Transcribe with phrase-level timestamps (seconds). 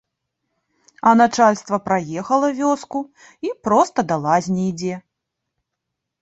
[1.09, 2.99] А начальства праехала вёску
[3.49, 4.95] і проста да лазні ідзе.